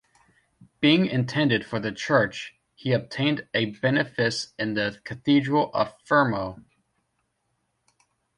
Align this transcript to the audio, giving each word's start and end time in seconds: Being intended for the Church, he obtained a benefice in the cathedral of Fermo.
Being 0.79 1.05
intended 1.05 1.63
for 1.63 1.79
the 1.79 1.91
Church, 1.91 2.55
he 2.73 2.91
obtained 2.91 3.47
a 3.53 3.65
benefice 3.67 4.51
in 4.57 4.73
the 4.73 4.99
cathedral 5.03 5.69
of 5.75 5.93
Fermo. 6.03 6.59